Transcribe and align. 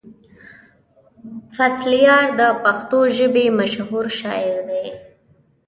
فضلیار 1.57 2.25
د 2.39 2.41
پښتو 2.63 2.99
ژبې 3.17 3.45
مشهور 3.59 4.05
شاعر 4.19 4.57
دی. 4.69 4.85